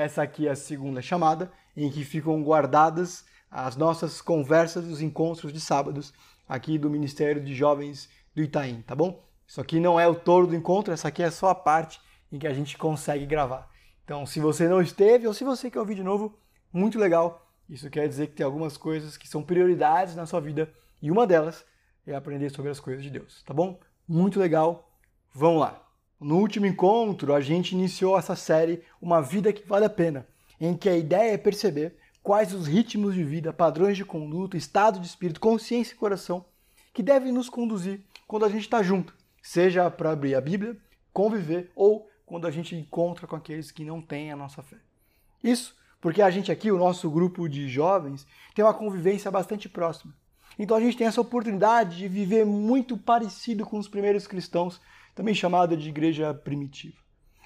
[0.00, 5.52] essa aqui é a segunda chamada, em que ficam guardadas as nossas conversas, os encontros
[5.52, 6.12] de sábados
[6.48, 9.22] aqui do Ministério de Jovens do Itaim, tá bom?
[9.46, 12.00] Isso aqui não é o todo do encontro, essa aqui é só a parte
[12.32, 13.68] em que a gente consegue gravar.
[14.04, 16.38] Então, se você não esteve ou se você quer ouvir de novo,
[16.72, 17.46] muito legal.
[17.68, 21.26] Isso quer dizer que tem algumas coisas que são prioridades na sua vida e uma
[21.26, 21.64] delas
[22.06, 23.78] é aprender sobre as coisas de Deus, tá bom?
[24.08, 24.90] Muito legal.
[25.32, 25.89] Vamos lá.
[26.20, 30.26] No último encontro, a gente iniciou essa série Uma Vida que Vale a Pena,
[30.60, 35.00] em que a ideia é perceber quais os ritmos de vida, padrões de conduta, estado
[35.00, 36.44] de espírito, consciência e coração
[36.92, 40.76] que devem nos conduzir quando a gente está junto, seja para abrir a Bíblia,
[41.10, 44.76] conviver ou quando a gente encontra com aqueles que não têm a nossa fé.
[45.42, 50.14] Isso porque a gente aqui, o nosso grupo de jovens, tem uma convivência bastante próxima.
[50.58, 54.80] Então a gente tem essa oportunidade de viver muito parecido com os primeiros cristãos,
[55.20, 56.96] também chamada de igreja primitiva.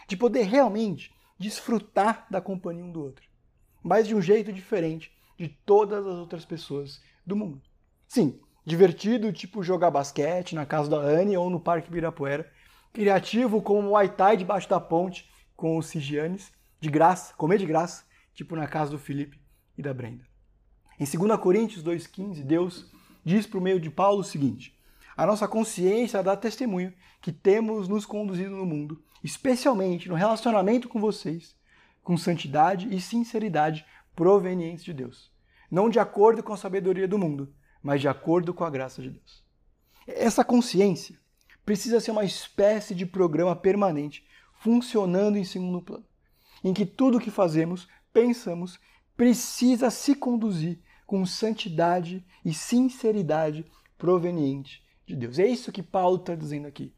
[0.09, 3.35] De poder realmente desfrutar da companhia um do outro
[3.85, 7.61] mas de um jeito diferente de todas as outras pessoas do mundo.
[8.09, 12.51] Sim, divertido, tipo jogar basquete na casa da Anne ou no Parque Ibirapuera.
[12.95, 16.51] Criativo, como um Muay Thai debaixo da ponte com os Sigianes.
[16.81, 19.39] De graça, comer de graça, tipo na casa do Felipe
[19.77, 20.25] e da Brenda.
[20.99, 22.91] Em 2 Coríntios 2,15, Deus
[23.25, 24.74] diz por meio de Paulo o seguinte:
[25.17, 31.01] A nossa consciência dá testemunho que temos nos conduzido no mundo, especialmente no relacionamento com
[31.01, 31.57] vocês,
[32.03, 35.33] com santidade e sinceridade provenientes de Deus.
[35.71, 39.11] Não de acordo com a sabedoria do mundo, mas de acordo com a graça de
[39.11, 39.45] Deus.
[40.07, 41.19] Essa consciência
[41.65, 44.27] precisa ser uma espécie de programa permanente,
[44.61, 46.05] funcionando em segundo plano,
[46.63, 48.81] em que tudo o que fazemos, pensamos,
[49.17, 53.65] precisa se conduzir com santidade e sinceridade
[53.97, 55.39] proveniente de Deus.
[55.39, 56.93] É isso que Paulo está dizendo aqui.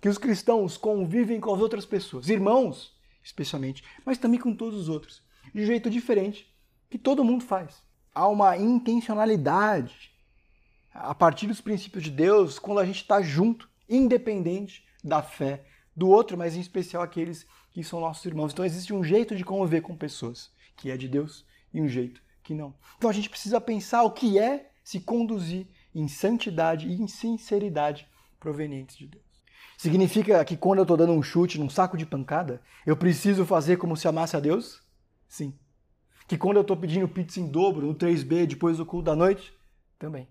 [0.00, 4.88] Que os cristãos convivem com as outras pessoas, irmãos, especialmente, mas também com todos os
[4.88, 5.22] outros,
[5.54, 6.52] de jeito diferente
[6.90, 7.82] que todo mundo faz.
[8.14, 10.12] Há uma intencionalidade
[10.92, 15.64] a partir dos princípios de Deus quando a gente está junto, independente da fé
[15.96, 18.52] do outro, mas em especial aqueles que são nossos irmãos.
[18.52, 22.20] Então existe um jeito de conviver com pessoas que é de Deus e um jeito
[22.42, 22.74] que não.
[22.98, 28.08] Então a gente precisa pensar o que é se conduzir em santidade e em sinceridade
[28.38, 29.24] provenientes de Deus.
[29.76, 33.76] Significa que quando eu estou dando um chute num saco de pancada, eu preciso fazer
[33.76, 34.82] como se amasse a Deus?
[35.28, 35.54] Sim.
[36.28, 39.52] Que quando eu estou pedindo pizza em dobro no 3B depois do culto da noite?
[39.98, 40.28] Também.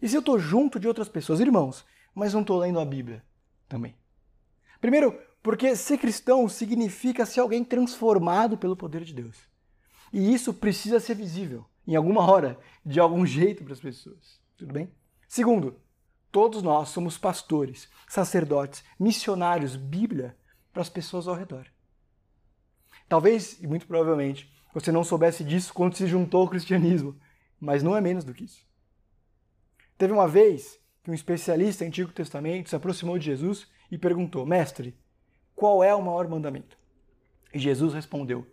[0.00, 1.84] E se eu estou junto de outras pessoas, irmãos,
[2.14, 3.22] mas não estou lendo a Bíblia?
[3.68, 3.94] Também.
[4.80, 9.36] Primeiro, porque ser cristão significa ser alguém transformado pelo poder de Deus.
[10.12, 14.40] E isso precisa ser visível, em alguma hora, de algum jeito para as pessoas.
[14.56, 14.90] Tudo bem?
[15.28, 15.80] Segundo,
[16.36, 20.36] Todos nós somos pastores, sacerdotes, missionários, Bíblia
[20.70, 21.66] para as pessoas ao redor.
[23.08, 27.18] Talvez, e muito provavelmente, você não soubesse disso quando se juntou ao cristianismo,
[27.58, 28.66] mas não é menos do que isso.
[29.96, 34.44] Teve uma vez que um especialista em Antigo Testamento se aproximou de Jesus e perguntou:
[34.44, 34.94] Mestre,
[35.54, 36.76] qual é o maior mandamento?
[37.54, 38.46] E Jesus respondeu: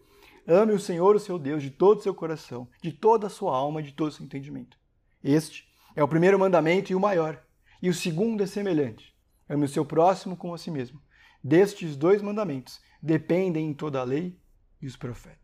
[0.48, 3.58] Ame o Senhor, o seu Deus, de todo o seu coração, de toda a sua
[3.58, 4.78] alma de todo o seu entendimento.
[5.22, 7.42] Este é o primeiro mandamento e o maior.
[7.82, 9.16] E o segundo é semelhante:
[9.48, 11.02] ame o seu próximo como a si mesmo.
[11.44, 14.40] Destes dois mandamentos dependem em toda a lei
[14.82, 15.44] e os profetas.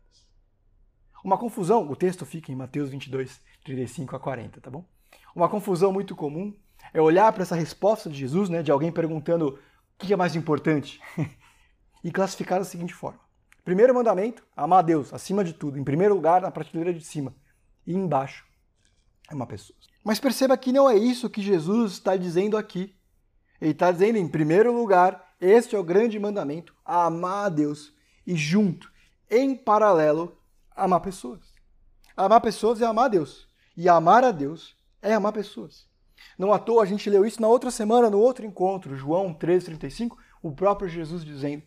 [1.22, 4.86] Uma confusão, o texto fica em Mateus 22, 35 a 40, tá bom?
[5.34, 6.54] Uma confusão muito comum
[6.94, 9.58] é olhar para essa resposta de Jesus, né, de alguém perguntando o
[9.98, 10.98] que é mais importante,
[12.02, 13.20] e classificar da seguinte forma:
[13.64, 17.34] primeiro mandamento, amar a Deus acima de tudo, em primeiro lugar, na prateleira de cima,
[17.86, 18.46] e embaixo,
[19.30, 19.88] amar pessoas.
[20.04, 22.94] Mas perceba que não é isso que Jesus está dizendo aqui.
[23.60, 27.92] Ele está dizendo, em primeiro lugar, este é o grande mandamento: amar a Deus.
[28.26, 28.90] E junto,
[29.30, 30.36] em paralelo,
[30.74, 31.40] amar pessoas.
[32.16, 33.48] Amar pessoas é amar a Deus.
[33.76, 35.88] E amar a Deus é amar pessoas.
[36.38, 40.16] Não à toa a gente leu isso na outra semana, no outro encontro, João 13,35,
[40.42, 41.62] o próprio Jesus dizendo: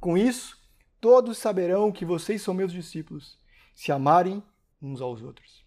[0.00, 0.58] Com isso,
[1.00, 3.38] todos saberão que vocês são meus discípulos,
[3.74, 4.42] se amarem
[4.80, 5.64] uns aos outros.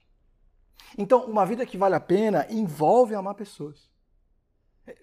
[0.98, 3.90] Então, uma vida que vale a pena envolve amar pessoas.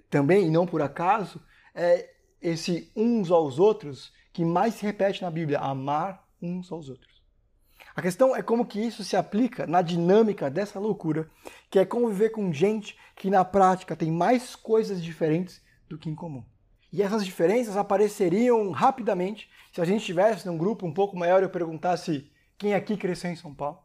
[0.08, 1.40] Também, e não por acaso,
[1.74, 2.10] é
[2.40, 7.20] esse uns aos outros que mais se repete na Bíblia, amar uns aos outros.
[7.94, 11.28] A questão é como que isso se aplica na dinâmica dessa loucura,
[11.68, 16.14] que é conviver com gente que na prática tem mais coisas diferentes do que em
[16.14, 16.44] comum.
[16.92, 21.44] E essas diferenças apareceriam rapidamente se a gente estivesse num grupo um pouco maior e
[21.44, 23.78] eu perguntasse quem aqui cresceu em São Paulo.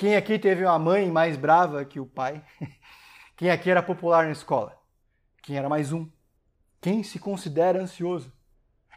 [0.00, 2.42] Quem aqui teve uma mãe mais brava que o pai?
[3.36, 4.74] Quem aqui era popular na escola?
[5.42, 6.08] Quem era mais um?
[6.80, 8.32] Quem se considera ansioso?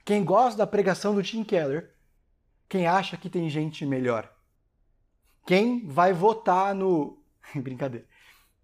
[0.05, 1.93] Quem gosta da pregação do Tim Keller?
[2.69, 4.33] Quem acha que tem gente melhor?
[5.45, 7.21] Quem vai votar no.
[7.53, 8.07] Brincadeira.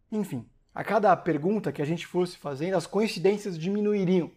[0.09, 4.31] Enfim, a cada pergunta que a gente fosse fazendo, as coincidências diminuiriam.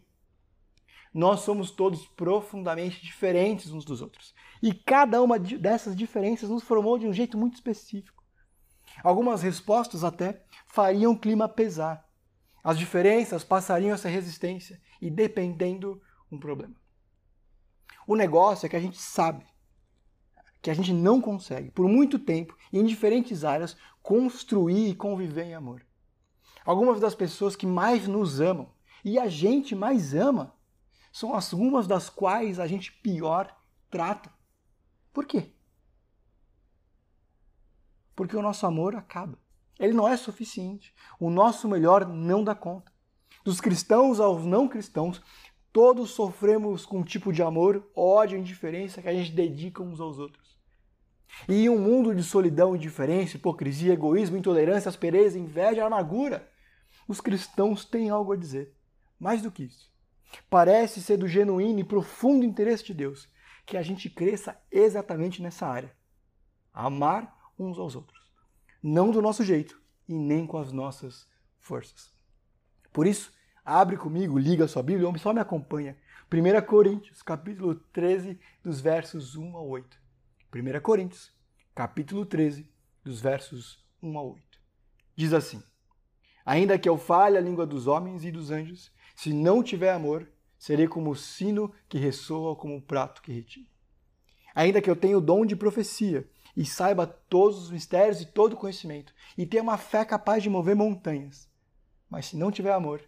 [1.13, 4.35] Nós somos todos profundamente diferentes uns dos outros.
[4.63, 8.23] E cada uma dessas diferenças nos formou de um jeito muito específico.
[9.05, 12.07] Algumas respostas até fariam o clima pesar.
[12.65, 16.01] As diferenças passariam a ser resistência e dependendo
[16.31, 16.75] um problema.
[18.07, 19.45] O negócio é que a gente sabe
[20.61, 25.55] que a gente não consegue, por muito tempo, em diferentes áreas, construir e conviver em
[25.55, 25.85] amor.
[26.65, 28.73] Algumas das pessoas que mais nos amam
[29.05, 30.55] e a gente mais ama
[31.13, 33.55] são algumas das quais a gente pior
[33.91, 34.33] trata.
[35.13, 35.53] Por quê?
[38.17, 39.39] Porque o nosso amor acaba.
[39.79, 40.95] Ele não é suficiente.
[41.21, 42.91] O nosso melhor não dá conta.
[43.45, 45.21] Dos cristãos aos não cristãos,
[45.73, 50.19] todos sofremos com um tipo de amor, ódio indiferença que a gente dedica uns aos
[50.19, 50.59] outros.
[51.49, 56.49] E em um mundo de solidão, indiferença, hipocrisia, egoísmo, intolerância, aspereza, inveja, amargura,
[57.09, 58.75] os cristãos têm algo a dizer.
[59.19, 59.92] Mais do que isso.
[60.49, 63.29] Parece ser do genuíno e profundo interesse de Deus
[63.67, 65.95] que a gente cresça exatamente nessa área.
[66.73, 68.21] Amar uns aos outros.
[68.83, 72.13] Não do nosso jeito e nem com as nossas forças.
[72.93, 73.33] Por isso,
[73.65, 75.97] abre comigo, liga a sua Bíblia, ou só me acompanha.
[76.31, 79.99] 1 Coríntios, capítulo 13, dos versos 1 a 8.
[80.55, 81.33] 1 Coríntios,
[81.75, 82.69] capítulo 13,
[83.05, 84.61] dos versos 1 a 8.
[85.15, 85.63] Diz assim:
[86.45, 88.93] Ainda que eu fale a língua dos homens e dos anjos,
[89.23, 90.29] se não tiver amor,
[90.59, 93.69] serei como o sino que ressoa como o prato que retira.
[94.53, 98.55] Ainda que eu tenha o dom de profecia e saiba todos os mistérios e todo
[98.55, 101.49] o conhecimento, e tenha uma fé capaz de mover montanhas,
[102.11, 103.01] mas se não tiver amor,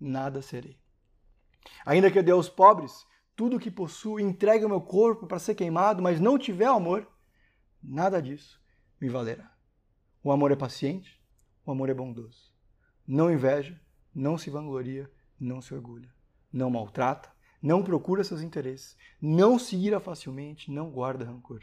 [0.00, 0.76] nada serei.
[1.86, 3.06] Ainda que eu dê aos pobres
[3.36, 6.66] tudo o que possuo e entregue o meu corpo para ser queimado, mas não tiver
[6.66, 7.08] amor,
[7.80, 8.60] nada disso
[9.00, 9.54] me valerá.
[10.20, 11.22] O amor é paciente,
[11.64, 12.52] o amor é bondoso.
[13.06, 13.80] Não inveja,
[14.12, 15.08] não se vangloria,
[15.40, 16.12] não se orgulha,
[16.52, 17.30] não maltrata,
[17.62, 21.62] não procura seus interesses, não se ira facilmente, não guarda rancor.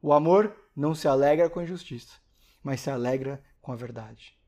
[0.00, 2.16] O amor não se alegra com a injustiça,
[2.62, 4.38] mas se alegra com a verdade.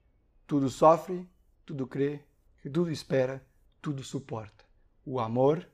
[0.46, 1.28] Tudo sofre,
[1.64, 2.22] tudo crê,
[2.62, 3.46] tudo espera,
[3.80, 4.64] tudo suporta.
[5.04, 5.66] O amor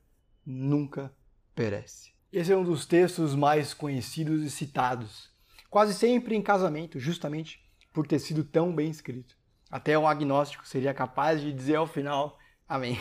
[0.45, 1.15] nunca
[1.55, 2.13] perece.
[2.33, 5.31] Esse é um dos textos mais conhecidos e citados,
[5.71, 9.37] quase sempre em casamento, justamente por ter sido tão bem escrito.
[9.71, 12.39] Até um agnóstico seria capaz de dizer ao final
[12.69, 12.99] Amém.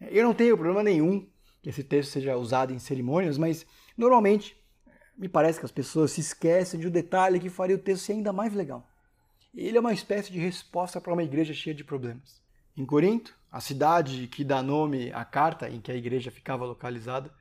[0.00, 1.28] Eu não tenho problema nenhum
[1.62, 3.64] que esse texto seja usado em cerimônias, mas
[3.96, 4.56] normalmente
[5.16, 8.14] me parece que as pessoas se esquecem de um detalhe que faria o texto ser
[8.14, 8.88] ainda mais legal.
[9.54, 12.42] Ele é uma espécie de resposta para uma igreja cheia de problemas.
[12.76, 17.32] Em Corinto, a cidade que dá nome à carta em que a igreja ficava localizada,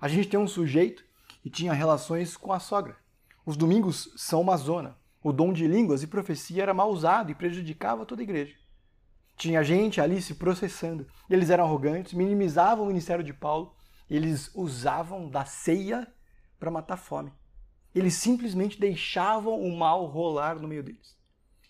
[0.00, 1.04] a gente tem um sujeito
[1.42, 2.96] que tinha relações com a sogra.
[3.44, 4.96] Os domingos são uma zona.
[5.22, 8.54] O dom de línguas e profecia era mal usado e prejudicava toda a igreja.
[9.40, 11.06] Tinha gente ali se processando.
[11.30, 13.74] Eles eram arrogantes, minimizavam o ministério de Paulo,
[14.06, 16.06] eles usavam da ceia
[16.58, 17.32] para matar fome.
[17.94, 21.16] Eles simplesmente deixavam o mal rolar no meio deles.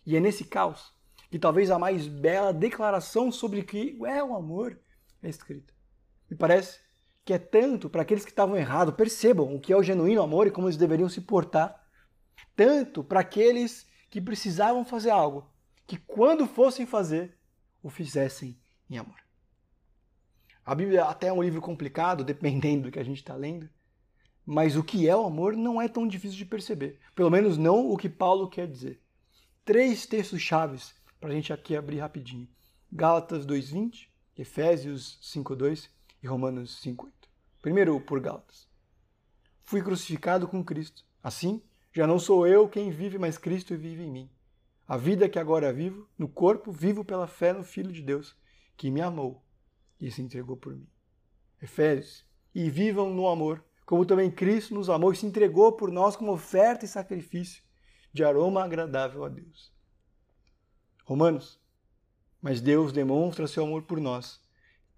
[0.05, 0.93] E é nesse caos
[1.31, 4.76] que talvez a mais bela declaração sobre o que é o amor
[5.23, 5.73] é escrita.
[6.28, 6.80] Me parece
[7.25, 10.49] que é tanto para aqueles que estavam errados, percebam o que é o genuíno amor
[10.49, 11.80] e como eles deveriam se portar,
[12.56, 15.49] tanto para aqueles que precisavam fazer algo,
[15.87, 17.38] que quando fossem fazer,
[17.82, 18.58] o fizessem
[18.88, 19.18] em amor.
[20.64, 23.68] A Bíblia até é um livro complicado, dependendo do que a gente está lendo,
[24.44, 26.99] mas o que é o amor não é tão difícil de perceber.
[27.14, 29.00] Pelo menos não o que Paulo quer dizer.
[29.64, 32.49] Três textos chaves para a gente aqui abrir rapidinho.
[32.90, 35.88] Gálatas 2.20, Efésios 5.2
[36.22, 37.12] e Romanos 5.8.
[37.62, 38.66] Primeiro por Gálatas.
[39.62, 41.04] Fui crucificado com Cristo.
[41.22, 44.30] Assim, já não sou eu quem vive, mas Cristo vive em mim.
[44.90, 48.37] A vida que agora vivo, no corpo, vivo pela fé no Filho de Deus,
[48.76, 49.40] que me amou
[50.00, 50.90] e se entregou por mim.
[51.62, 52.26] Efésios.
[52.52, 56.32] E vivam no amor, como também Cristo nos amou e se entregou por nós como
[56.32, 57.62] oferta e sacrifício
[58.12, 59.73] de aroma agradável a Deus.
[61.04, 61.61] Romanos.
[62.42, 64.42] Mas Deus demonstra seu amor por nós.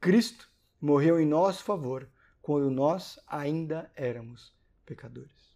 [0.00, 2.08] Cristo morreu em nosso favor
[2.40, 4.56] quando nós ainda éramos
[4.86, 5.54] pecadores.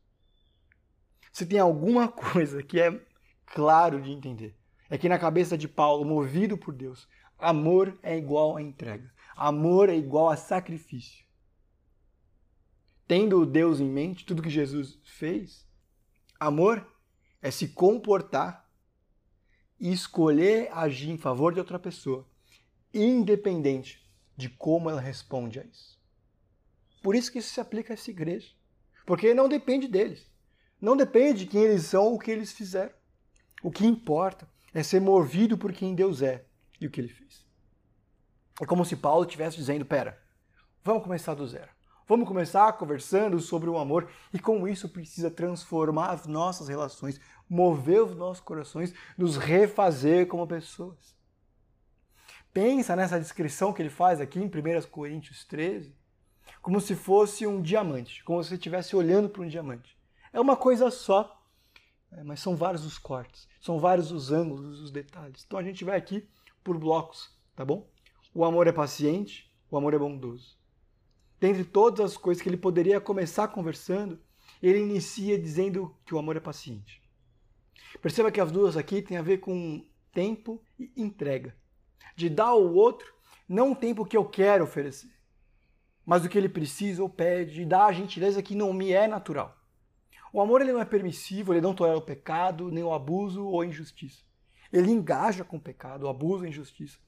[1.33, 3.03] Se tem alguma coisa que é
[3.47, 4.57] claro de entender.
[4.89, 9.13] É que na cabeça de Paulo, movido por Deus, amor é igual a entrega.
[9.37, 11.25] Amor é igual a sacrifício.
[13.07, 15.67] Tendo Deus em mente, tudo que Jesus fez,
[16.41, 16.87] amor
[17.41, 18.69] é se comportar
[19.79, 22.27] e escolher agir em favor de outra pessoa,
[22.93, 24.05] independente
[24.37, 25.97] de como ela responde a isso.
[27.03, 28.53] Por isso que isso se aplica a essa igreja.
[29.05, 30.29] Porque não depende deles.
[30.81, 32.93] Não depende de quem eles são ou o que eles fizeram.
[33.67, 36.47] O que importa é ser movido por quem Deus é
[36.81, 37.45] e o que ele fez.
[38.61, 40.23] É como se Paulo estivesse dizendo: pera,
[40.85, 41.69] vamos começar do zero.
[42.07, 47.21] Vamos começar conversando sobre o amor e como isso precisa transformar as nossas relações,
[47.51, 51.17] mover os nossos corações, nos refazer como pessoas.
[52.53, 55.93] Pensa nessa descrição que ele faz aqui em 1 Coríntios 13,
[56.63, 59.99] como se fosse um diamante, como se estivesse olhando para um diamante.
[60.33, 61.36] É uma coisa só,
[62.25, 65.45] mas são vários os cortes, são vários os ângulos, os detalhes.
[65.47, 66.29] Então a gente vai aqui
[66.65, 67.89] por blocos, tá bom?
[68.35, 70.57] O amor é paciente, o amor é bondoso.
[71.39, 74.19] Dentre todas as coisas que ele poderia começar conversando,
[74.63, 77.03] ele inicia dizendo que o amor é paciente.
[78.01, 81.55] Perceba que as duas aqui têm a ver com tempo e entrega.
[82.15, 83.15] De dar ao outro
[83.49, 85.11] não o tempo que eu quero oferecer,
[86.05, 89.07] mas o que ele precisa ou pede, de dar a gentileza que não me é
[89.07, 89.57] natural.
[90.37, 93.63] O amor ele não é permissivo, ele não tolera o pecado, nem o abuso ou
[93.63, 94.23] a injustiça.
[94.71, 96.99] Ele engaja com o pecado, o abuso e a injustiça,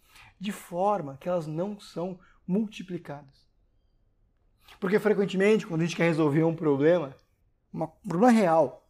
[0.41, 3.47] de forma que elas não são multiplicadas.
[4.81, 7.15] Porque frequentemente, quando a gente quer resolver um problema,
[7.71, 8.89] um problema real,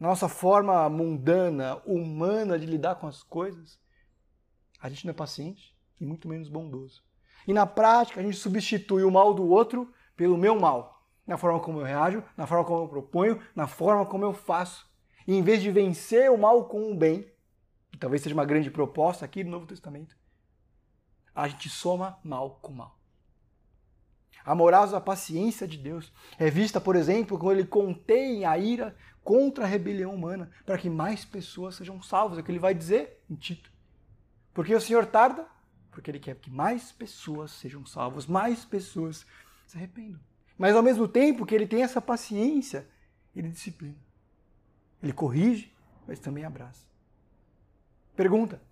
[0.00, 3.78] nossa forma mundana, humana de lidar com as coisas,
[4.80, 7.04] a gente não é paciente e muito menos bondoso.
[7.46, 11.01] E na prática, a gente substitui o mal do outro pelo meu mal.
[11.32, 14.86] Na forma como eu reajo, na forma como eu proponho, na forma como eu faço.
[15.26, 17.26] E em vez de vencer o mal com o bem,
[17.90, 20.14] que talvez seja uma grande proposta aqui do Novo Testamento,
[21.34, 22.98] a gente soma mal com mal.
[24.44, 28.94] A moral a paciência de Deus é vista, por exemplo, quando ele contém a ira
[29.24, 32.36] contra a rebelião humana, para que mais pessoas sejam salvas.
[32.36, 33.72] É o que ele vai dizer em Tito.
[34.52, 35.46] Porque o Senhor tarda?
[35.90, 39.24] Porque ele quer que mais pessoas sejam salvas, mais pessoas
[39.66, 40.20] se arrependam.
[40.62, 42.86] Mas ao mesmo tempo que ele tem essa paciência,
[43.34, 43.98] ele disciplina.
[45.02, 45.74] Ele corrige,
[46.06, 46.86] mas também abraça.
[48.14, 48.62] Pergunta: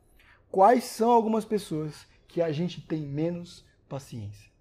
[0.52, 4.52] quais são algumas pessoas que a gente tem menos paciência?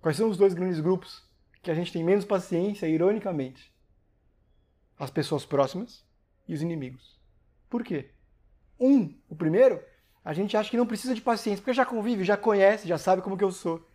[0.00, 1.24] Quais são os dois grandes grupos
[1.62, 3.72] que a gente tem menos paciência, ironicamente?
[4.98, 6.04] As pessoas próximas
[6.48, 7.16] e os inimigos.
[7.70, 8.10] Por quê?
[8.80, 9.80] Um, o primeiro,
[10.28, 13.22] a gente acha que não precisa de paciência, porque já convive, já conhece, já sabe
[13.22, 13.88] como que eu sou.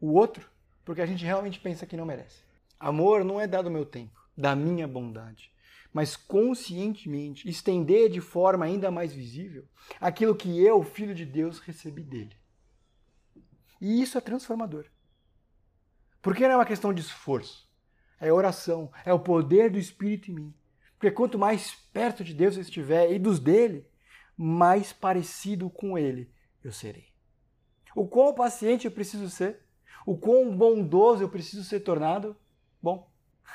[0.00, 0.48] O outro,
[0.84, 2.44] porque a gente realmente pensa que não merece.
[2.78, 5.52] Amor não é dado meu tempo, da minha bondade,
[5.92, 9.64] mas conscientemente estender de forma ainda mais visível
[10.00, 12.36] aquilo que eu, filho de Deus, recebi dele.
[13.80, 14.84] E isso é transformador.
[16.22, 17.68] Porque não é uma questão de esforço,
[18.20, 20.54] é oração, é o poder do Espírito em mim.
[20.96, 23.90] Porque quanto mais perto de Deus eu estiver e dos dele,
[24.42, 26.28] mais parecido com ele
[26.64, 27.06] eu serei.
[27.94, 29.60] O quão paciente eu preciso ser?
[30.04, 32.36] O quão bondoso eu preciso ser tornado?
[32.82, 33.08] Bom,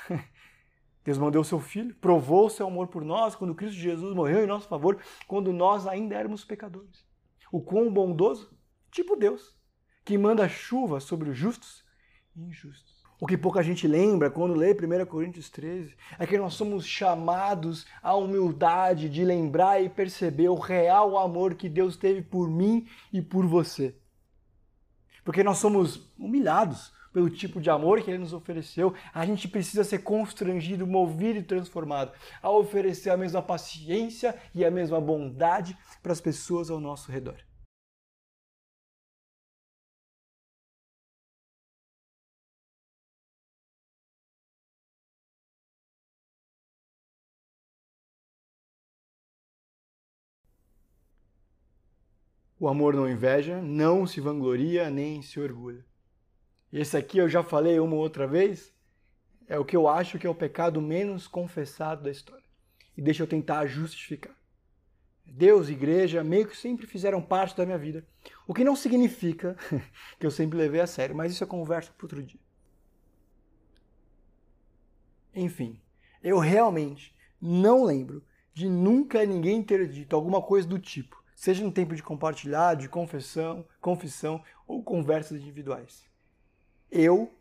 [1.04, 4.44] Deus mandou o seu Filho, provou o seu amor por nós quando Cristo Jesus morreu
[4.44, 7.06] em nosso favor, quando nós ainda éramos pecadores.
[7.52, 8.58] O quão bondoso?
[8.90, 9.58] Tipo Deus,
[10.06, 11.84] que manda chuva sobre os justos
[12.34, 12.97] injustos.
[13.20, 17.86] O que pouca gente lembra quando lê 1 Coríntios 13 é que nós somos chamados
[18.02, 23.20] à humildade de lembrar e perceber o real amor que Deus teve por mim e
[23.20, 23.96] por você.
[25.24, 29.84] Porque nós somos humilhados pelo tipo de amor que ele nos ofereceu, a gente precisa
[29.84, 36.12] ser constrangido, movido e transformado a oferecer a mesma paciência e a mesma bondade para
[36.12, 37.47] as pessoas ao nosso redor.
[52.60, 55.86] O amor não inveja, não se vangloria nem se orgulha.
[56.74, 58.74] Esse aqui eu já falei uma outra vez,
[59.48, 62.44] é o que eu acho que é o pecado menos confessado da história.
[62.98, 64.36] E deixa eu tentar justificar.
[65.24, 68.06] Deus e igreja meio que sempre fizeram parte da minha vida.
[68.48, 69.56] O que não significa
[70.20, 72.40] que eu sempre levei a sério, mas isso é conversa para outro dia.
[75.36, 75.80] Enfim,
[76.24, 78.24] eu realmente não lembro
[78.54, 82.90] de nunca ninguém ter dito alguma coisa do tipo: seja no tempo de compartilhar, de
[82.90, 86.04] confissão, confissão ou conversas individuais.
[86.90, 87.32] Eu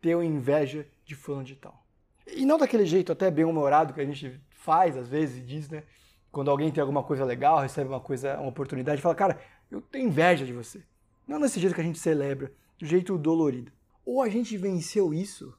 [0.00, 1.86] tenho inveja de fulano de tal.
[2.26, 5.68] E não daquele jeito até bem humorado que a gente faz às vezes e diz,
[5.68, 5.82] né?
[6.30, 9.38] Quando alguém tem alguma coisa legal, recebe uma coisa, uma oportunidade, fala, cara,
[9.70, 10.82] eu tenho inveja de você.
[11.28, 13.70] Não desse jeito que a gente celebra, do jeito dolorido.
[14.02, 15.54] Ou a gente venceu isso,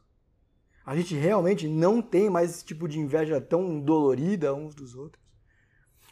[0.84, 5.24] a gente realmente não tem mais esse tipo de inveja tão dolorida uns dos outros.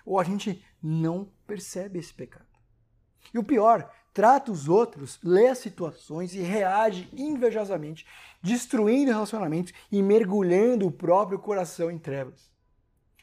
[0.05, 2.45] Ou a gente não percebe esse pecado.
[3.33, 8.05] E o pior, trata os outros, lê as situações e reage invejosamente,
[8.41, 12.51] destruindo relacionamentos e mergulhando o próprio coração em trevas.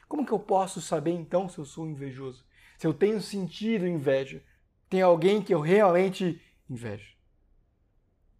[0.07, 2.43] Como que eu posso saber então se eu sou invejoso?
[2.77, 4.43] Se eu tenho sentido inveja?
[4.89, 7.15] Tem alguém que eu realmente invejo?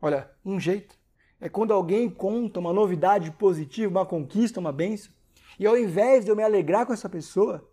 [0.02, 0.98] Olha, um jeito
[1.40, 5.14] é quando alguém conta uma novidade positiva, uma conquista, uma benção,
[5.60, 7.69] e ao invés de eu me alegrar com essa pessoa,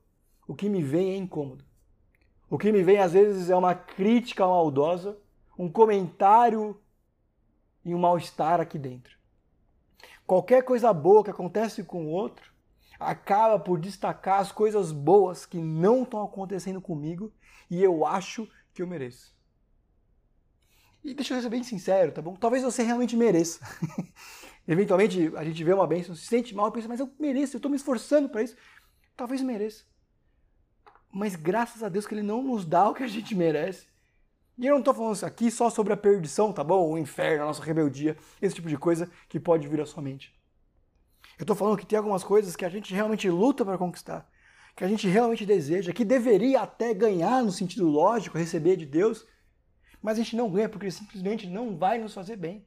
[0.47, 1.65] o que me vem é incômodo.
[2.49, 5.19] O que me vem às vezes é uma crítica maldosa,
[5.59, 6.81] um comentário
[7.85, 9.17] e um mal-estar aqui dentro.
[10.27, 12.53] Qualquer coisa boa que acontece com o outro
[12.99, 17.33] acaba por destacar as coisas boas que não estão acontecendo comigo
[17.69, 19.35] e eu acho que eu mereço.
[21.03, 22.35] E deixa eu ser bem sincero, tá bom?
[22.35, 23.61] Talvez você realmente mereça.
[24.67, 27.59] Eventualmente a gente vê uma bênção, se sente mal e pensa, mas eu mereço, eu
[27.59, 28.57] estou me esforçando para isso.
[29.17, 29.85] Talvez mereça
[31.17, 33.87] mas graças a Deus que ele não nos dá o que a gente merece.
[34.59, 36.93] E eu não estou falando aqui só sobre a perdição, tá bom?
[36.93, 40.35] O inferno, a nossa rebeldia, esse tipo de coisa que pode vir à sua mente.
[41.39, 44.31] Eu estou falando que tem algumas coisas que a gente realmente luta para conquistar,
[44.77, 49.27] que a gente realmente deseja, que deveria até ganhar no sentido lógico, receber de Deus,
[50.03, 52.67] mas a gente não ganha porque simplesmente não vai nos fazer bem.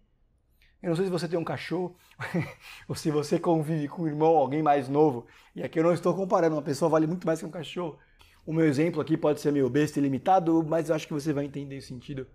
[0.81, 1.95] Eu não sei se você tem um cachorro
[2.89, 5.27] ou se você convive com um irmão, alguém mais novo.
[5.55, 7.99] E aqui eu não estou comparando, uma pessoa vale muito mais que um cachorro.
[8.49, 11.31] O meu exemplo aqui pode ser meio besta e limitado, mas eu acho que você
[11.31, 12.25] vai entender o sentido.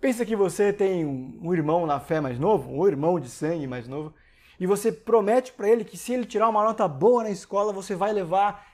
[0.00, 3.86] Pensa que você tem um irmão na fé mais novo, um irmão de sangue mais
[3.86, 4.14] novo,
[4.58, 7.94] e você promete para ele que se ele tirar uma nota boa na escola, você
[7.94, 8.66] vai levar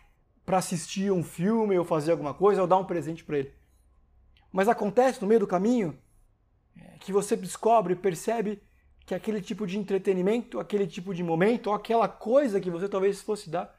[0.45, 3.52] para assistir um filme ou fazer alguma coisa ou dar um presente para ele.
[4.52, 5.99] Mas acontece no meio do caminho
[6.81, 8.62] é, que você descobre percebe
[9.05, 13.21] que aquele tipo de entretenimento, aquele tipo de momento, ou aquela coisa que você talvez
[13.21, 13.75] fosse dar,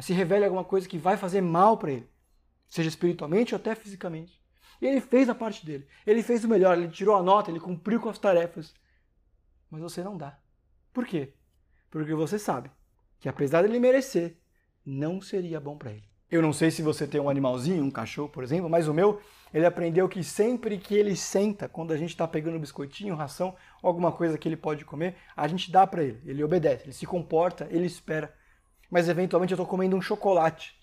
[0.00, 2.08] se revele alguma coisa que vai fazer mal para ele,
[2.68, 4.40] seja espiritualmente ou até fisicamente.
[4.80, 5.86] E ele fez a parte dele.
[6.06, 8.74] Ele fez o melhor, ele tirou a nota, ele cumpriu com as tarefas.
[9.70, 10.38] Mas você não dá.
[10.92, 11.34] Por quê?
[11.90, 12.70] Porque você sabe
[13.18, 14.36] que apesar dele merecer,
[14.84, 16.04] não seria bom para ele.
[16.28, 19.20] Eu não sei se você tem um animalzinho, um cachorro, por exemplo, mas o meu,
[19.54, 23.54] ele aprendeu que sempre que ele senta, quando a gente está pegando um biscoitinho, ração,
[23.80, 26.20] alguma coisa que ele pode comer, a gente dá para ele.
[26.24, 28.34] Ele obedece, ele se comporta, ele espera
[28.90, 30.76] mas eventualmente eu estou comendo um chocolate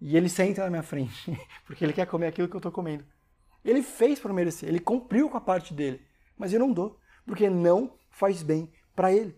[0.00, 3.04] e ele senta na minha frente, porque ele quer comer aquilo que eu estou comendo.
[3.64, 6.00] Ele fez para merecer, ele cumpriu com a parte dele,
[6.36, 9.36] mas eu não dou, porque não faz bem para ele.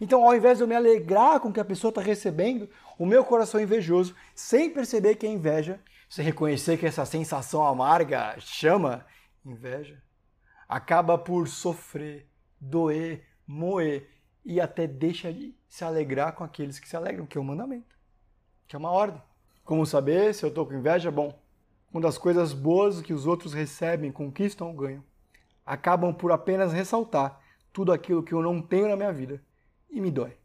[0.00, 3.04] Então, ao invés de eu me alegrar com o que a pessoa está recebendo, o
[3.04, 9.04] meu coração invejoso, sem perceber que é inveja, sem reconhecer que essa sensação amarga chama
[9.44, 10.02] inveja,
[10.68, 12.26] acaba por sofrer,
[12.60, 14.08] doer, moer
[14.44, 17.96] e até deixa de se alegrar com aqueles que se alegram, que é um mandamento,
[18.68, 19.22] que é uma ordem.
[19.64, 21.10] Como saber se eu estou com inveja?
[21.10, 21.32] Bom,
[21.90, 25.02] quando as coisas boas que os outros recebem, conquistam ou ganham,
[25.64, 27.40] acabam por apenas ressaltar
[27.72, 29.42] tudo aquilo que eu não tenho na minha vida
[29.88, 30.36] e me dói.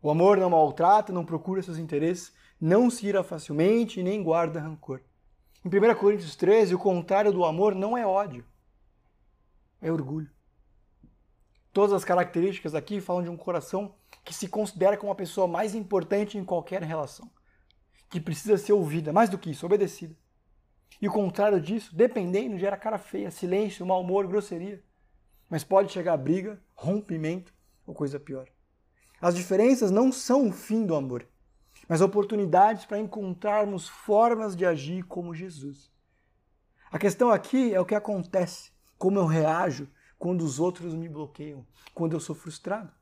[0.00, 4.60] O amor não maltrata, não procura seus interesses, não se ira facilmente e nem guarda
[4.60, 5.00] rancor.
[5.64, 8.44] Em 1 Coríntios 13, o contrário do amor não é ódio,
[9.82, 10.35] é orgulho.
[11.76, 15.74] Todas as características aqui falam de um coração que se considera como a pessoa mais
[15.74, 17.30] importante em qualquer relação,
[18.08, 20.16] que precisa ser ouvida, mais do que isso, obedecida.
[21.02, 24.82] E o contrário disso, dependendo, gera cara feia, silêncio, mau humor, grosseria.
[25.50, 27.52] Mas pode chegar a briga, rompimento
[27.86, 28.48] ou coisa pior.
[29.20, 31.28] As diferenças não são o fim do amor,
[31.86, 35.90] mas oportunidades para encontrarmos formas de agir como Jesus.
[36.90, 39.86] A questão aqui é o que acontece, como eu reajo
[40.18, 42.92] quando os outros me bloqueiam, quando eu sou frustrado.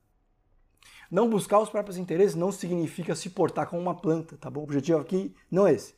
[1.10, 4.60] Não buscar os próprios interesses não significa se portar como uma planta, tá bom?
[4.60, 5.94] O objetivo aqui não é esse.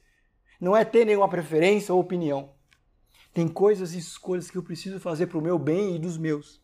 [0.61, 2.51] Não é ter nenhuma preferência ou opinião.
[3.33, 6.61] Tem coisas e escolhas que eu preciso fazer para o meu bem e dos meus.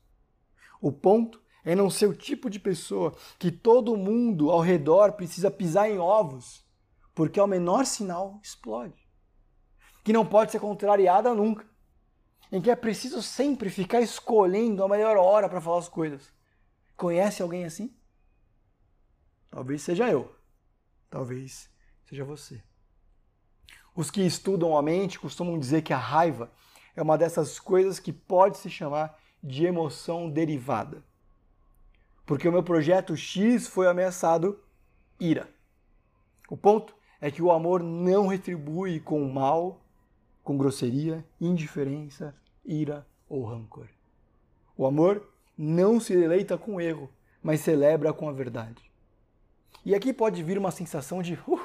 [0.81, 5.51] O ponto é não ser o tipo de pessoa que todo mundo ao redor precisa
[5.51, 6.65] pisar em ovos,
[7.15, 9.07] porque ao menor sinal explode.
[10.03, 11.71] Que não pode ser contrariada nunca
[12.53, 16.31] em que é preciso sempre ficar escolhendo a melhor hora para falar as coisas.
[16.95, 17.97] Conhece alguém assim?
[19.51, 20.37] Talvez seja eu.
[21.09, 21.71] Talvez
[22.05, 22.62] seja você.
[23.97, 26.53] Os que estudam a mente costumam dizer que a raiva
[26.95, 31.03] é uma dessas coisas que pode se chamar de emoção derivada.
[32.27, 34.62] Porque o meu projeto X foi ameaçado
[35.19, 35.49] ira.
[36.51, 39.81] O ponto é que o amor não retribui com mal,
[40.43, 43.88] com grosseria, indiferença, ira ou rancor.
[44.77, 47.11] O amor não se deleita com o erro,
[47.42, 48.90] mas celebra com a verdade.
[49.85, 51.61] E aqui pode vir uma sensação de, uh,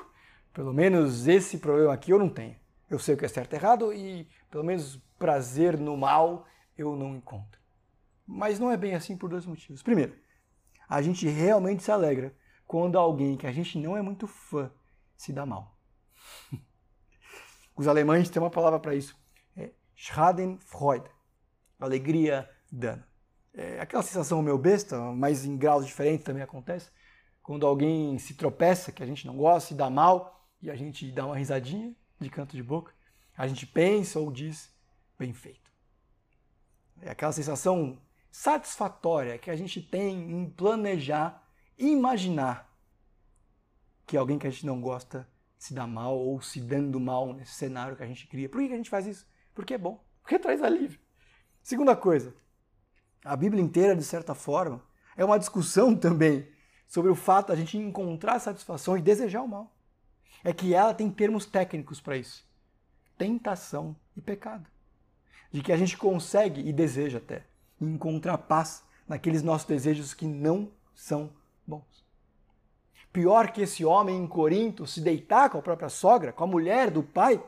[0.54, 2.56] pelo menos esse problema aqui eu não tenho.
[2.90, 6.96] Eu sei o que é certo e errado e, pelo menos, prazer no mal eu
[6.96, 7.60] não encontro.
[8.26, 9.84] Mas não é bem assim por dois motivos.
[9.84, 10.16] Primeiro,
[10.88, 14.72] a gente realmente se alegra quando alguém que a gente não é muito fã
[15.16, 15.78] se dá mal.
[17.76, 19.16] Os alemães têm uma palavra para isso.
[19.98, 21.10] Schadenfreude.
[21.80, 23.04] Alegria dano.
[23.54, 26.92] É aquela sensação meio besta, mas em graus diferentes também acontece.
[27.42, 31.12] Quando alguém se tropeça, que a gente não gosta, se dá mal, e a gente
[31.12, 32.94] dá uma risadinha de canto de boca.
[33.36, 34.72] A gente pensa ou diz,
[35.18, 35.72] bem feito.
[37.02, 41.44] É aquela sensação satisfatória que a gente tem em planejar
[41.78, 42.72] e imaginar
[44.06, 47.54] que alguém que a gente não gosta se dá mal ou se dando mal nesse
[47.54, 48.48] cenário que a gente cria.
[48.48, 49.28] Por que a gente faz isso?
[49.58, 51.00] Porque é bom, porque traz alívio.
[51.64, 52.32] Segunda coisa,
[53.26, 54.84] a Bíblia inteira, de certa forma,
[55.18, 56.48] é uma discussão também
[56.88, 59.76] sobre o fato de a gente encontrar satisfação e desejar o mal.
[60.44, 62.48] É que ela tem termos técnicos para isso:
[63.18, 64.70] tentação e pecado.
[65.52, 67.44] De que a gente consegue e deseja até
[67.82, 71.34] encontrar paz naqueles nossos desejos que não são
[71.66, 72.06] bons.
[73.12, 76.92] Pior que esse homem em Corinto se deitar com a própria sogra, com a mulher
[76.92, 77.44] do pai,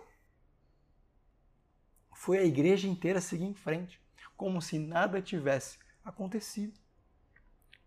[2.19, 3.97] foi a igreja inteira seguir em frente,
[4.36, 6.77] como se nada tivesse acontecido.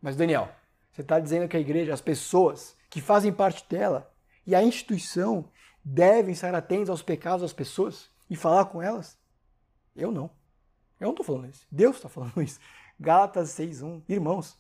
[0.01, 0.51] Mas, Daniel,
[0.90, 4.11] você está dizendo que a igreja, as pessoas que fazem parte dela
[4.47, 5.51] e a instituição
[5.85, 9.18] devem estar atentos aos pecados das pessoas e falar com elas?
[9.95, 10.31] Eu não.
[10.99, 11.66] Eu não estou falando isso.
[11.71, 12.59] Deus está falando isso.
[12.99, 14.03] Gálatas 6.1.
[14.09, 14.59] Irmãos,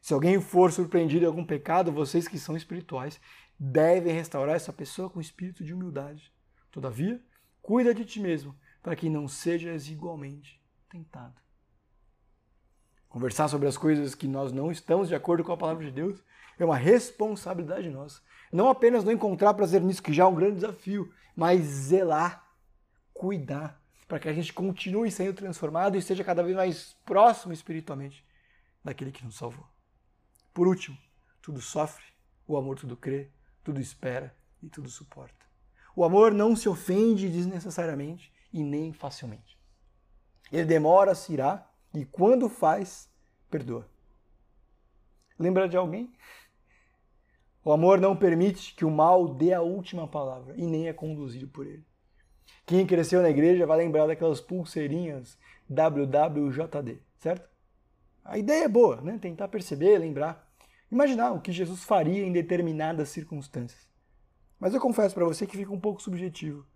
[0.00, 3.20] se alguém for surpreendido em algum pecado, vocês que são espirituais
[3.58, 6.32] devem restaurar essa pessoa com espírito de humildade.
[6.70, 7.20] Todavia,
[7.60, 11.40] cuida de ti mesmo, para que não sejas igualmente tentado.
[13.08, 16.22] Conversar sobre as coisas que nós não estamos de acordo com a palavra de Deus
[16.58, 18.20] é uma responsabilidade nossa.
[18.52, 22.46] Não apenas não encontrar prazer nisso, que já é um grande desafio, mas zelar,
[23.12, 28.24] cuidar, para que a gente continue sendo transformado e seja cada vez mais próximo espiritualmente
[28.84, 29.66] daquele que nos salvou.
[30.52, 30.98] Por último,
[31.40, 32.04] tudo sofre,
[32.46, 33.30] o amor tudo crê,
[33.62, 35.46] tudo espera e tudo suporta.
[35.94, 39.58] O amor não se ofende desnecessariamente e nem facilmente.
[40.52, 43.08] Ele demora, se irá e quando faz,
[43.50, 43.88] perdoa.
[45.38, 46.12] Lembra de alguém?
[47.64, 51.48] O amor não permite que o mal dê a última palavra e nem é conduzido
[51.48, 51.84] por ele.
[52.66, 57.48] Quem cresceu na igreja vai lembrar daquelas pulseirinhas WWJD, certo?
[58.24, 59.18] A ideia é boa, né?
[59.20, 60.48] Tentar perceber, lembrar,
[60.90, 63.88] imaginar o que Jesus faria em determinadas circunstâncias.
[64.58, 66.66] Mas eu confesso para você que fica um pouco subjetivo.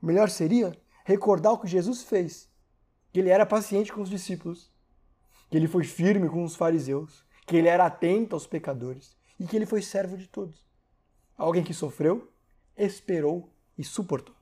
[0.00, 2.50] Melhor seria recordar o que Jesus fez,
[3.12, 4.72] que ele era paciente com os discípulos,
[5.48, 9.56] que ele foi firme com os fariseus, que ele era atento aos pecadores e que
[9.56, 10.64] ele foi servo de todos.
[11.36, 12.32] Alguém que sofreu,
[12.76, 14.34] esperou e suportou.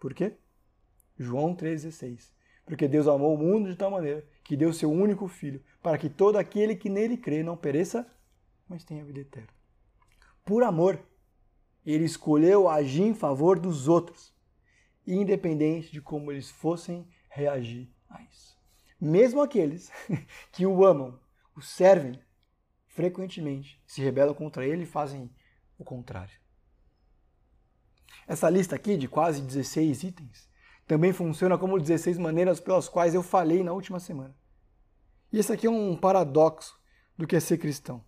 [0.00, 0.36] Por quê?
[1.18, 2.32] João 3,16.
[2.64, 6.08] Porque Deus amou o mundo de tal maneira que deu seu único filho, para que
[6.08, 8.06] todo aquele que nele crê não pereça,
[8.68, 9.48] mas tenha vida eterna.
[10.44, 11.00] Por amor,
[11.84, 14.34] ele escolheu agir em favor dos outros,
[15.06, 18.58] independente de como eles fossem reagir a isso.
[19.00, 19.90] Mesmo aqueles
[20.52, 21.18] que o amam,
[21.56, 22.20] o servem,
[22.86, 25.30] frequentemente se rebelam contra ele e fazem
[25.78, 26.38] o contrário.
[28.26, 30.50] Essa lista aqui de quase 16 itens
[30.86, 34.36] também funciona como 16 maneiras pelas quais eu falei na última semana.
[35.32, 36.78] E esse aqui é um paradoxo
[37.16, 38.04] do que é ser cristão.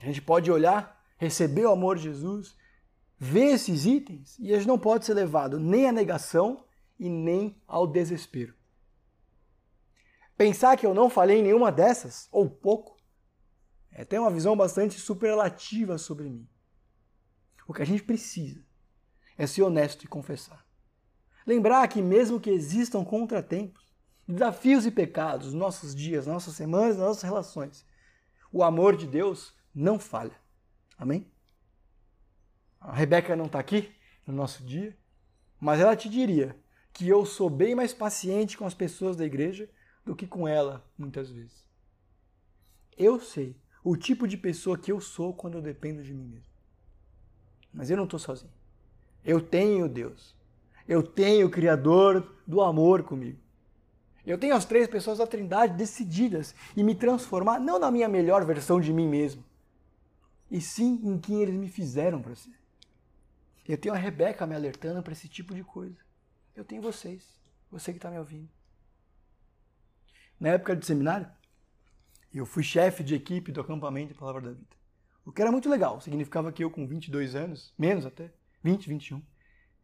[0.00, 2.56] A gente pode olhar, receber o amor de Jesus,
[3.22, 6.64] ver esses itens e a gente não pode ser levado nem à negação
[6.98, 8.54] e nem ao desespero.
[10.38, 12.96] Pensar que eu não falei em nenhuma dessas, ou pouco,
[13.92, 16.48] é ter uma visão bastante superlativa sobre mim.
[17.68, 18.64] O que a gente precisa
[19.36, 20.66] é ser honesto e confessar.
[21.46, 23.92] Lembrar que, mesmo que existam contratempos,
[24.26, 27.84] desafios e pecados nos nossos dias, nas nossas semanas, nas nossas relações,
[28.50, 30.36] o amor de Deus não falha.
[30.96, 31.30] Amém?
[32.80, 33.92] A Rebeca não está aqui
[34.26, 34.96] no nosso dia,
[35.60, 36.56] mas ela te diria
[36.92, 39.68] que eu sou bem mais paciente com as pessoas da igreja
[40.04, 41.64] do que com ela, muitas vezes.
[42.96, 46.50] Eu sei o tipo de pessoa que eu sou quando eu dependo de mim mesmo.
[47.72, 48.52] Mas eu não estou sozinho.
[49.24, 50.34] Eu tenho Deus.
[50.88, 53.38] Eu tenho o Criador do amor comigo.
[54.26, 58.44] Eu tenho as três pessoas da Trindade decididas em me transformar não na minha melhor
[58.44, 59.44] versão de mim mesmo,
[60.50, 62.52] e sim em quem eles me fizeram para ser.
[63.68, 65.96] Eu tenho a Rebeca me alertando para esse tipo de coisa.
[66.54, 68.48] Eu tenho vocês, você que está me ouvindo.
[70.38, 71.30] Na época de seminário,
[72.32, 74.76] eu fui chefe de equipe do acampamento Palavra da Vida.
[75.24, 79.22] O que era muito legal, significava que eu com 22 anos, menos até, 20, 21,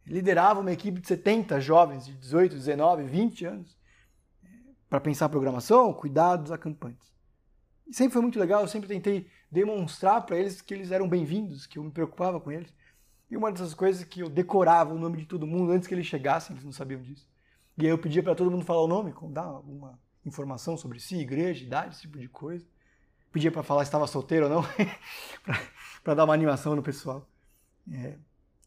[0.05, 3.77] liderava uma equipe de 70 jovens de 18, 19, 20 anos
[4.89, 7.11] para pensar programação, cuidar dos acampantes.
[7.85, 11.65] E sempre foi muito legal, eu sempre tentei demonstrar para eles que eles eram bem-vindos,
[11.65, 12.73] que eu me preocupava com eles.
[13.29, 16.05] E uma dessas coisas que eu decorava o nome de todo mundo antes que eles
[16.05, 17.27] chegassem, eles não sabiam disso.
[17.77, 21.17] E aí eu pedia para todo mundo falar o nome, dar alguma informação sobre si,
[21.17, 22.65] igreja, idade, esse tipo de coisa.
[23.31, 24.63] Pedia para falar se estava solteiro ou não,
[26.03, 27.27] para dar uma animação no pessoal.
[27.91, 28.17] É,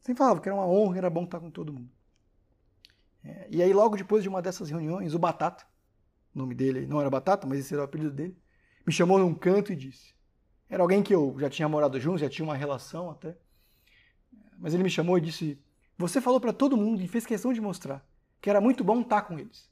[0.03, 1.91] sempre falava que era uma honra, era bom estar com todo mundo.
[3.25, 5.65] É, e aí, logo depois de uma dessas reuniões, o Batata,
[6.35, 8.37] o nome dele não era Batata, mas esse era o apelido dele,
[8.87, 10.15] me chamou num canto e disse:
[10.69, 13.37] era alguém que eu já tinha morado junto, já tinha uma relação até.
[14.61, 15.59] Mas ele me chamou e disse:
[15.99, 18.07] Você falou para todo mundo e fez questão de mostrar
[18.41, 19.69] que era muito bom estar com eles.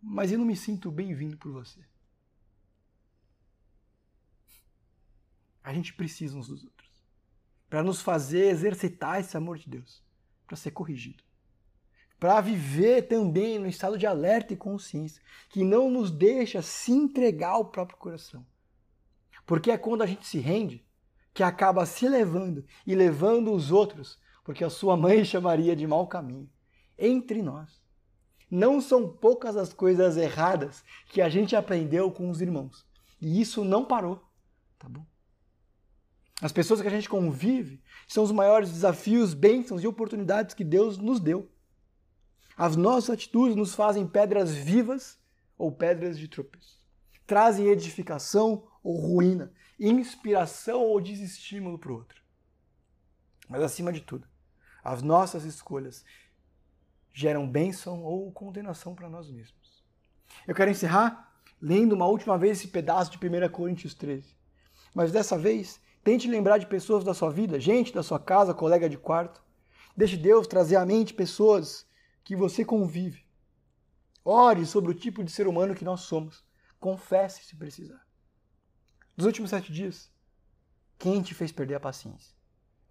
[0.00, 1.80] Mas eu não me sinto bem-vindo por você.
[5.62, 6.90] A gente precisa uns dos outros
[7.68, 10.02] para nos fazer exercitar esse amor de Deus,
[10.46, 11.22] para ser corrigido.
[12.18, 17.50] Para viver também no estado de alerta e consciência, que não nos deixa se entregar
[17.50, 18.44] ao próprio coração
[19.46, 20.84] porque é quando a gente se rende
[21.34, 26.06] que acaba se levando e levando os outros, porque a sua mãe chamaria de mau
[26.06, 26.50] caminho,
[26.98, 27.80] entre nós.
[28.50, 32.86] Não são poucas as coisas erradas que a gente aprendeu com os irmãos.
[33.20, 34.22] E isso não parou,
[34.78, 35.06] tá bom?
[36.42, 40.98] As pessoas que a gente convive são os maiores desafios, bênçãos e oportunidades que Deus
[40.98, 41.48] nos deu.
[42.56, 45.18] As nossas atitudes nos fazem pedras vivas
[45.56, 46.81] ou pedras de tropeço.
[47.32, 52.22] Trazem edificação ou ruína, inspiração ou desestímulo para o outro.
[53.48, 54.28] Mas acima de tudo,
[54.84, 56.04] as nossas escolhas
[57.10, 59.82] geram bênção ou condenação para nós mesmos.
[60.46, 64.36] Eu quero encerrar lendo uma última vez esse pedaço de 1 Coríntios 13.
[64.94, 68.90] Mas dessa vez, tente lembrar de pessoas da sua vida, gente da sua casa, colega
[68.90, 69.42] de quarto.
[69.96, 71.86] Deixe Deus trazer à mente pessoas
[72.22, 73.24] que você convive.
[74.22, 76.51] Ore sobre o tipo de ser humano que nós somos.
[76.82, 78.04] Confesse se precisar.
[79.16, 80.10] Dos últimos sete dias,
[80.98, 82.36] quem te fez perder a paciência?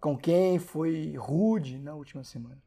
[0.00, 2.58] Com quem foi rude na última semana?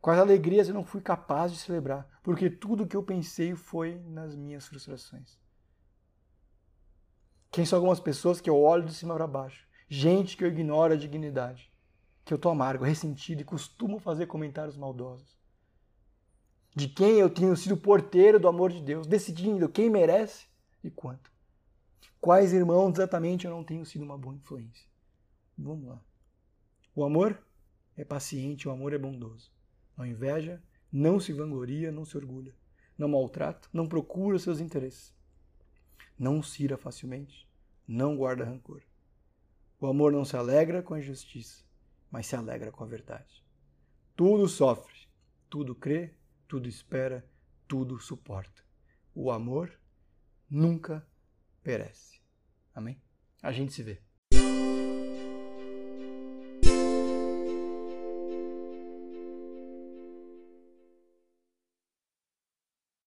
[0.00, 4.36] Quais alegrias eu não fui capaz de celebrar, porque tudo que eu pensei foi nas
[4.36, 5.36] minhas frustrações.
[7.50, 9.66] Quem são algumas pessoas que eu olho de cima para baixo?
[9.88, 11.68] Gente que eu ignoro a dignidade,
[12.24, 15.36] que eu tô amargo, ressentido e costumo fazer comentários maldosos.
[16.78, 20.46] De quem eu tenho sido porteiro do amor de Deus, decidindo quem merece
[20.84, 21.28] e quanto.
[22.20, 24.86] Quais irmãos exatamente eu não tenho sido uma boa influência?
[25.58, 26.00] Vamos lá.
[26.94, 27.36] O amor
[27.96, 29.50] é paciente, o amor é bondoso.
[29.96, 30.62] Não inveja,
[30.92, 32.54] não se vangloria, não se orgulha.
[32.96, 35.12] Não maltrata, não procura seus interesses.
[36.16, 37.48] Não se facilmente,
[37.88, 38.82] não guarda rancor.
[39.80, 41.64] O amor não se alegra com a injustiça,
[42.08, 43.44] mas se alegra com a verdade.
[44.14, 44.94] Tudo sofre,
[45.50, 46.14] tudo crê,
[46.48, 47.24] tudo espera,
[47.68, 48.64] tudo suporta.
[49.14, 49.78] O amor
[50.48, 51.06] nunca
[51.62, 52.22] perece.
[52.74, 53.00] Amém?
[53.42, 54.02] A gente se vê.